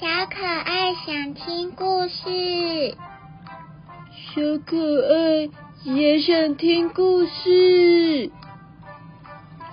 [0.00, 2.96] 小可爱想听故事，
[4.12, 5.50] 小可爱
[5.84, 8.30] 也想听故事。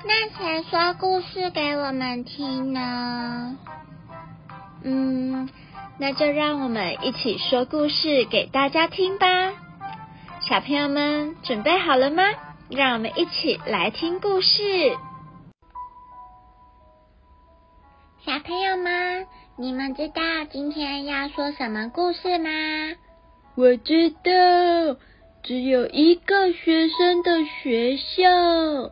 [0.04, 3.58] 那谁说故事给我们听呢？
[4.84, 5.50] 嗯，
[5.98, 9.28] 那就让我们一起说故事给大家听吧。
[10.42, 12.24] 小朋友们准备好了吗？
[12.70, 14.98] 让我们一起来听故事。
[18.26, 22.50] 小朋友们，你们知道今天要说什么故事吗？
[23.56, 25.00] 我知道，
[25.44, 28.92] 只有一个学生的学校。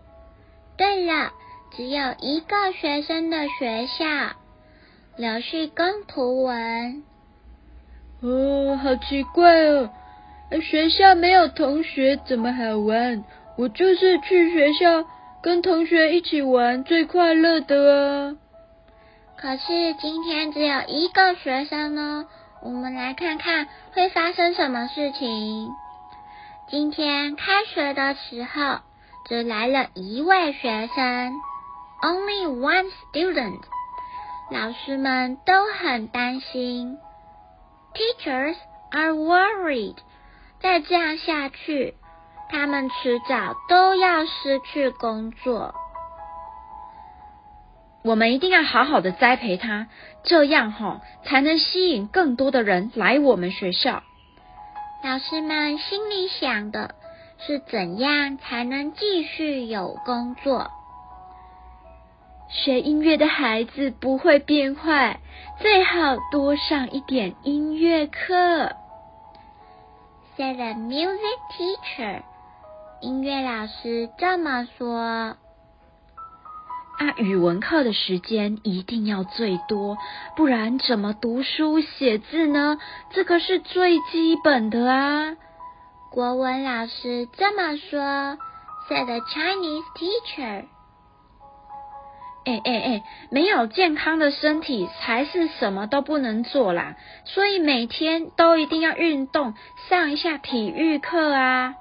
[0.77, 1.34] 对了，
[1.76, 4.38] 只有一个学生的学校。
[5.18, 7.04] 刘旭刚图文。
[8.21, 9.90] 哦，好奇怪哦！
[10.62, 13.26] 学校没有同学怎么好玩？
[13.57, 15.05] 我就是去学校
[15.41, 18.38] 跟同学一起玩最快乐的啊！
[19.44, 22.26] 可是今天只有一个学生呢，
[22.62, 25.70] 我们来看看会发生什么事情。
[26.70, 28.80] 今天开学的时候，
[29.26, 31.34] 只来了一位学生
[32.02, 33.60] ，only one student。
[34.50, 36.98] 老师们都很担心
[37.94, 38.55] ，Teachers
[38.91, 39.98] are worried。
[40.62, 41.96] 再这样下去，
[42.50, 45.76] 他们迟早都要失去工作。
[48.04, 49.87] 我们一定要好好的栽培他，
[50.23, 54.04] 这样哈才能吸引更多的人来我们学校。
[55.04, 56.95] 老师们心里想的
[57.37, 60.71] 是，怎样才能继续有工作？
[62.49, 65.19] 学音乐的孩子不会变坏，
[65.59, 68.73] 最好多上一点音乐课。
[70.38, 72.22] Said the music teacher，
[73.01, 75.38] 音乐老师这么说。
[77.03, 79.97] 啊，语文课的时间一定要最多，
[80.38, 82.78] 不然怎么读书写字呢？
[83.09, 85.35] 这个是最基本的啊。
[86.09, 88.38] 国文老师这么说。
[88.88, 90.66] Said the Chinese teacher。
[92.45, 96.95] 哎哎哎，没有健康的身体才是什么都不能做啦，
[97.25, 99.55] 所以每天都一定要运动，
[99.89, 101.75] 上一下体育课啊。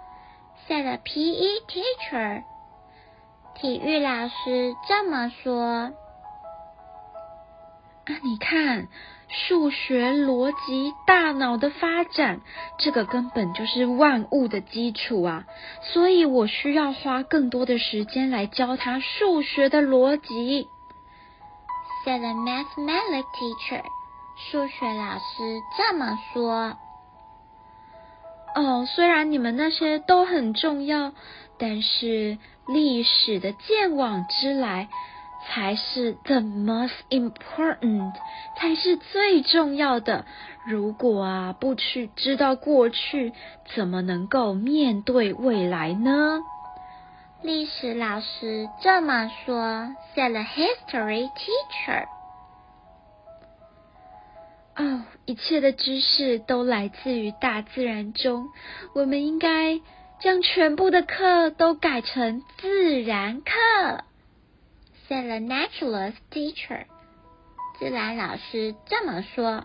[0.69, 1.61] Said P.E.
[1.69, 2.43] teacher，
[3.55, 5.63] 体育老师这么说。
[5.65, 5.93] 啊，
[8.23, 8.89] 你看。
[9.49, 12.43] 数学逻辑，大脑的发展，
[12.77, 15.47] 这个根本就是万物的基础啊！
[15.81, 20.69] 所以我需要花更多的时间来教他数学的逻辑。
[22.05, 23.83] Said the mathematics teacher，
[24.37, 26.77] 数学老师这么说。
[28.55, 31.13] 哦，虽然你们那些都很重要，
[31.63, 34.89] 但是历史的见往之来。
[35.45, 38.13] 才是 the most important，
[38.57, 40.25] 才是最重要的。
[40.69, 43.33] 如果啊不去知道过去，
[43.75, 46.39] 怎么能够面对未来呢？
[47.43, 52.07] 历史老师这么说，said the history teacher。
[54.77, 58.47] 哦，一切的知识都来自于大自然中，
[58.95, 59.81] 我们应该
[60.23, 64.05] 将全部的课都改成自然课。
[65.09, 66.85] said the naturalist teacher，
[67.79, 69.65] 自然老师这么说。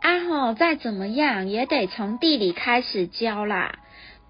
[0.00, 3.74] 啊吼，再怎么样也得从地理开始教啦，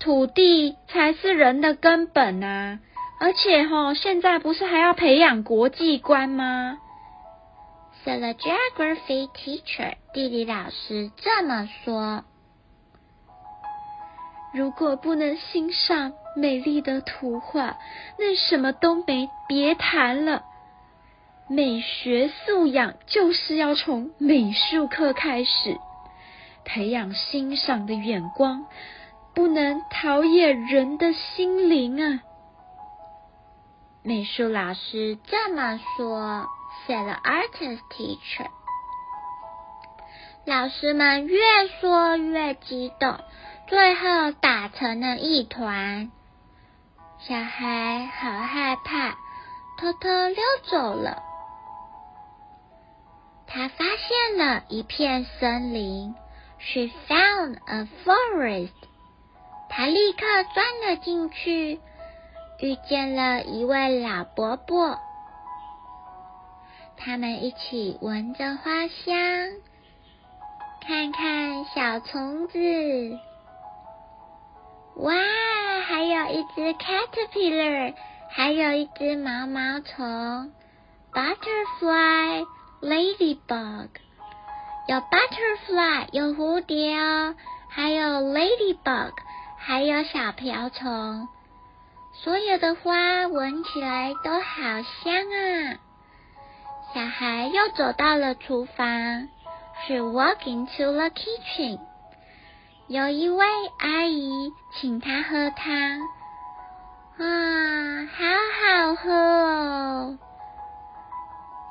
[0.01, 2.81] 土地才是人的根本啊！
[3.21, 6.79] 而且吼，现在不是还要培养国际观吗
[8.05, 12.25] ？said the geography teacher，地理老师这么说。
[14.53, 17.79] 如果不能欣赏美丽的图画，
[18.19, 20.45] 那什么都没别谈了。
[21.49, 25.79] 美学素养就是要从美术课开始，
[26.65, 28.67] 培养欣赏的眼光，
[29.35, 32.21] 不能陶冶人的心灵啊！
[34.03, 36.47] 美术老师这么说
[36.87, 38.47] ，said the artist teacher。
[40.44, 41.38] 老师们越
[41.81, 43.19] 说越激动。
[43.73, 46.13] 最后打成了一团，
[47.19, 49.17] 小孩好害怕，
[49.79, 50.37] 偷偷溜
[50.71, 51.23] 走了。
[53.47, 56.15] 他发现了一片森林
[56.59, 58.75] ，She found a forest。
[59.71, 60.21] 他立刻
[60.53, 61.81] 钻了进去，
[62.61, 64.99] 遇见了一位老伯伯。
[66.99, 69.17] 他们一起闻着花香，
[70.87, 73.19] 看看小虫子。
[74.97, 75.15] 哇，
[75.87, 77.94] 还有一只 caterpillar，
[78.29, 80.53] 还有一只毛毛虫
[81.12, 82.47] butterfly
[82.81, 83.89] ladybug，
[84.87, 87.35] 有 butterfly，有蝴蝶哦，
[87.69, 89.12] 还有 ladybug，
[89.56, 91.29] 还有小瓢虫。
[92.23, 95.79] 所有的花闻起来都好香啊！
[96.95, 99.29] 小孩又走到了厨房
[99.87, 101.81] ，She walk into the kitchen。
[102.88, 103.46] 有一位
[103.79, 106.00] 阿姨请她喝汤，
[107.19, 108.25] 啊，好
[108.58, 110.19] 好喝哦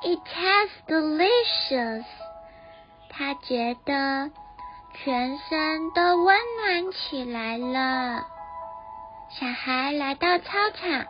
[0.01, 2.05] ！It tastes delicious。
[3.09, 4.31] 她觉得
[5.03, 8.25] 全身都温暖起来了。
[9.29, 11.05] 小孩来到操场，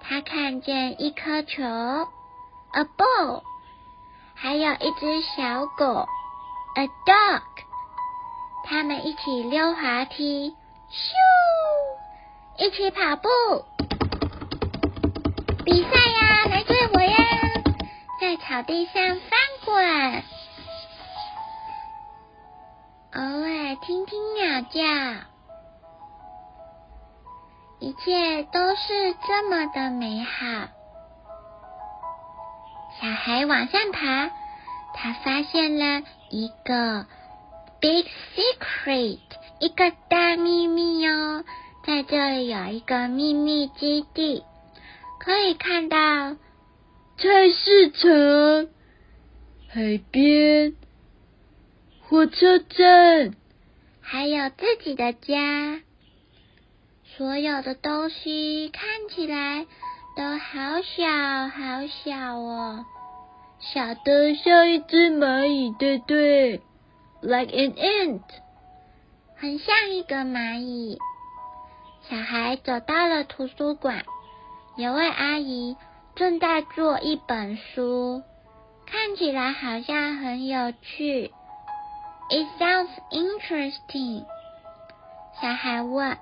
[0.00, 3.42] 他看见一颗球，a ball，
[4.34, 6.06] 还有一只小狗
[6.76, 7.42] ，a dog。
[8.64, 10.54] 他们一起溜滑梯，
[10.90, 11.12] 咻，
[12.64, 13.28] 一起跑步，
[15.64, 17.16] 比赛呀，来追我呀，
[18.20, 20.22] 在草地上翻滚，
[23.14, 24.80] 偶尔听听鸟叫。
[27.78, 30.68] 一切都是这么的美好。
[33.00, 34.30] 小孩往上爬，
[34.94, 37.06] 他发现了一个
[37.82, 38.06] big
[38.36, 39.18] secret，
[39.58, 41.44] 一个大秘密哦。
[41.84, 44.44] 在这里有一个秘密基地，
[45.18, 45.96] 可以看到
[47.16, 48.68] 菜市场、
[49.68, 50.76] 海边、
[52.02, 53.34] 火车站，
[54.00, 55.80] 还有自己的家。
[57.16, 59.66] 所有的东西看起来
[60.16, 62.86] 都好小好小哦，
[63.58, 66.60] 小的像一只蚂蚁，对对
[67.22, 68.20] ，like an ant，
[69.36, 70.98] 很像一个蚂蚁。
[72.08, 74.04] 小孩走到了图书馆，
[74.76, 75.76] 有位阿姨
[76.14, 78.22] 正在做一本书，
[78.84, 81.32] 看起来好像很有趣。
[82.28, 84.24] It sounds interesting。
[85.40, 86.18] 小孩问。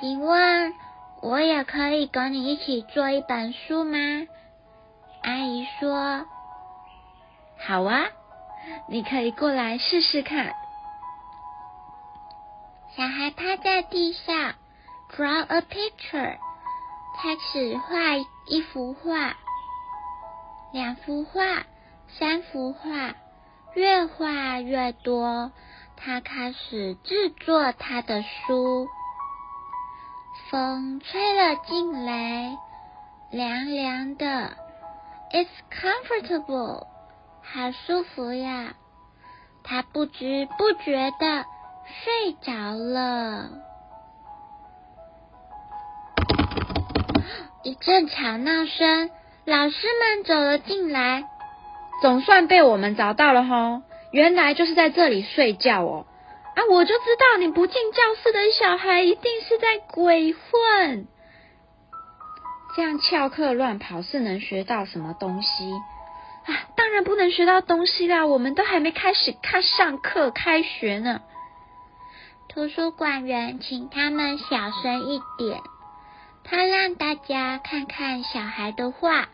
[0.00, 0.74] 请问，
[1.22, 3.98] 我也可以跟你一起做一本书吗？
[5.22, 6.24] 阿姨说
[7.58, 8.04] ：“好啊，
[8.88, 10.54] 你可以过来试试看。”
[12.96, 14.54] 小孩趴在地上
[15.10, 16.38] ，draw a picture，
[17.22, 18.16] 开始画
[18.46, 19.36] 一幅画，
[20.72, 21.64] 两幅画，
[22.08, 23.14] 三幅画，
[23.74, 25.52] 越画越多，
[25.96, 28.88] 他开始制作他的书。
[30.50, 32.56] 风吹了进来，
[33.30, 34.56] 凉凉的。
[35.30, 36.86] It's comfortable，
[37.52, 38.74] 好舒服呀。
[39.64, 41.44] 他不知不觉的
[42.04, 43.50] 睡着了。
[47.62, 49.10] 一阵吵闹声，
[49.44, 51.24] 老师们走了进来。
[52.00, 56.06] 总算被我们找到了吼，原来就是在这里睡觉哦。
[56.54, 56.64] 啊！
[56.70, 61.06] 我就知道你不进教室的小孩一定是在鬼混，
[62.74, 65.72] 这样翘课乱跑是能学到什么东西？
[66.76, 68.26] 当然不能学到东西啦！
[68.26, 71.20] 我们都还没开始看上课开学呢。
[72.48, 75.60] 图书馆员请他们小声一点，
[76.44, 79.28] 他让大家看看小孩的画。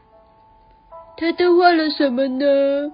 [1.16, 2.92] 他都画了什么呢？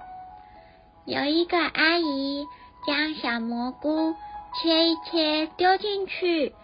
[1.06, 2.47] 有一个阿姨。
[2.87, 4.14] 将小蘑菇
[4.54, 6.54] 切一切，丢进去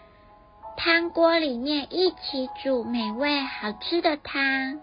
[0.75, 4.79] 汤锅里面，一起煮美味好吃的汤。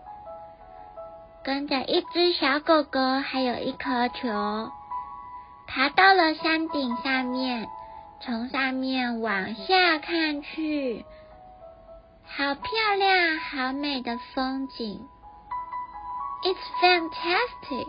[1.44, 4.72] 跟着一只小狗狗，还有一颗球，
[5.66, 7.68] 爬到了山顶上面，
[8.20, 11.04] 从上面往下看去，
[12.24, 12.64] 好漂
[12.98, 15.06] 亮，好美的风景。
[16.44, 17.88] It's fantastic.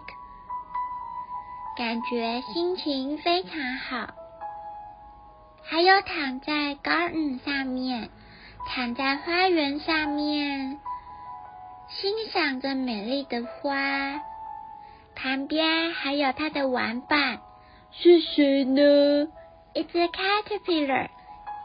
[1.78, 4.14] 感觉心情非常好，
[5.64, 8.10] 还有躺在 garden 上面，
[8.68, 10.80] 躺在花园上面，
[11.90, 14.22] 欣赏着美丽的花。
[15.16, 17.40] 旁边还有他的玩伴，
[17.92, 19.28] 是谁呢？
[19.74, 21.08] 一只 caterpillar，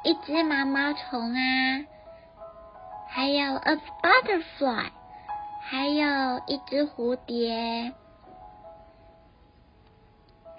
[0.04, 1.84] 一只毛毛虫啊，
[3.08, 4.90] 还有 a butterfly，
[5.62, 7.92] 还有一只蝴蝶。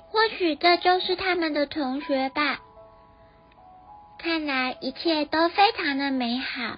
[0.09, 2.59] 或许这就是他们的同学吧。
[4.17, 6.77] 看来一切都非常的美好。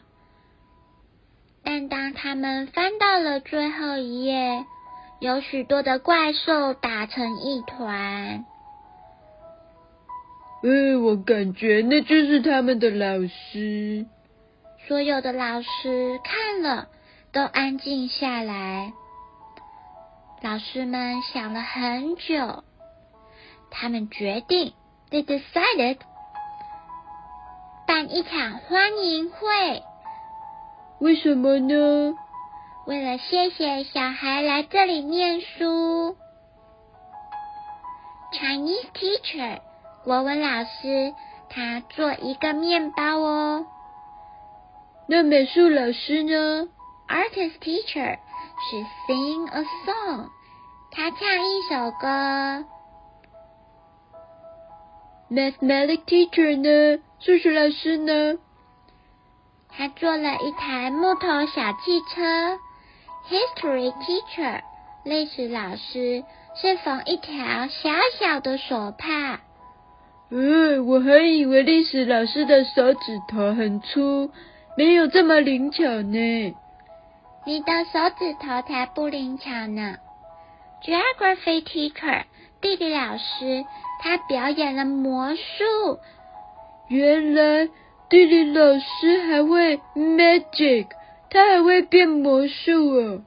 [1.63, 4.65] 但当他们翻到了最后一页，
[5.19, 8.45] 有许多的怪兽打成一团。
[10.61, 14.05] 呃，我感觉那就是他们的老师。
[14.87, 16.87] 所有的老师看了，
[17.31, 18.91] 都安静下来。
[20.41, 22.63] 老师们想了很久，
[23.71, 24.73] 他们决定
[25.09, 25.97] ，they decided，
[27.87, 29.83] 办一场欢迎会。
[31.03, 32.15] 为什么呢？
[32.87, 36.15] 为了谢谢小孩来这里念书。
[38.31, 39.59] Chinese teacher，
[40.05, 41.13] 国文老师，
[41.49, 43.65] 他做一个面包哦。
[45.09, 46.69] 那美术老师呢
[47.09, 48.19] ？Artist teacher。
[48.69, 50.29] She sing a song，
[50.89, 52.65] 他唱一首歌。
[55.29, 57.03] Mathematics teacher 呢？
[57.19, 58.39] 数学老师呢？
[59.75, 62.59] 他做了一台木头小汽车。
[63.29, 64.61] History teacher，
[65.03, 66.23] 历史老师
[66.55, 67.35] 是缝一条
[67.67, 67.89] 小
[68.19, 69.39] 小的手帕。
[70.29, 74.31] 嗯，我还以为历史老师的手指头很粗，
[74.77, 76.55] 没有这么灵巧呢。
[77.45, 79.97] 你的手指头才不灵巧呢。
[80.83, 82.23] Geography teacher，
[82.61, 83.65] 地理老师，
[84.01, 85.99] 他表演了魔术。
[86.89, 87.69] 原来
[88.13, 90.85] 地理老师还会 magic，
[91.31, 93.23] 他还会变魔术哦。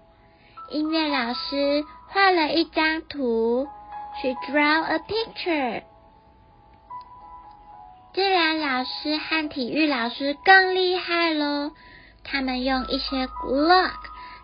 [0.70, 3.66] 音乐老师画了一张图
[4.22, 5.82] ，She draw a picture。
[8.14, 11.72] 自然老师和体育老师更厉害喽。
[12.22, 13.90] 他们用一些 block，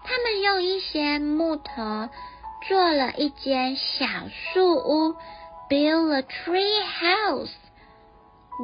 [0.03, 2.09] 他们用一些木头
[2.67, 5.15] 做了一间小树屋
[5.71, 7.53] ，build a tree house。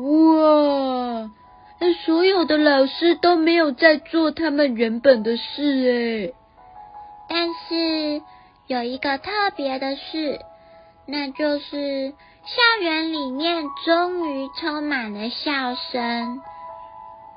[0.02, 1.30] 哇，
[1.80, 6.34] 那所有的老师都没有在做他们原本的事诶。
[7.28, 8.22] 但是
[8.66, 10.40] 有一个特别的事，
[11.06, 12.12] 那就是
[12.44, 16.40] 校园里面终于充满了笑声。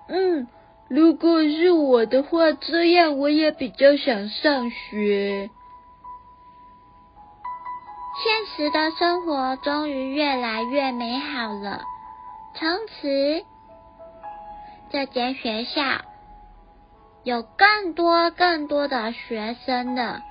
[0.08, 0.48] 嗯。
[0.94, 5.50] 如果是我的话，这样我也比较想上学。
[8.22, 11.82] 现实的生活终于越来越美好了。
[12.56, 13.46] 从此，
[14.92, 15.82] 这间学校
[17.24, 20.22] 有更多更多的学生了。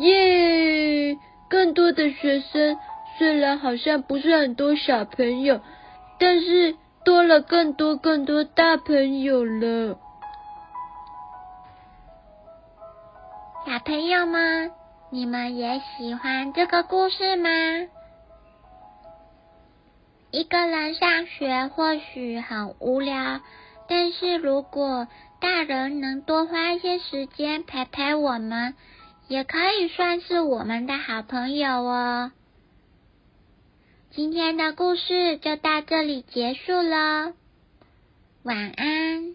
[0.00, 1.16] 耶！
[1.48, 2.78] 更多的学生，
[3.18, 5.60] 虽然好像不是很多小朋友，
[6.18, 6.76] 但是。
[7.04, 9.98] 多了更多更多大朋友了，
[13.66, 14.72] 小朋友们，
[15.10, 17.50] 你们也喜欢这个故事吗？
[20.30, 23.42] 一个人上学或许很无聊，
[23.88, 25.08] 但是如果
[25.40, 28.74] 大人能多花一些时间陪陪我们，
[29.28, 32.32] 也可以算是我们的好朋友哦。
[34.10, 37.34] 今天的故事就到这里结束了，
[38.42, 39.34] 晚安。